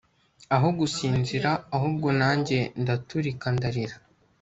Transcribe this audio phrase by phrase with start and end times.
[0.55, 3.95] aho gusinzira ahubwo nanjye ndaturika ndarira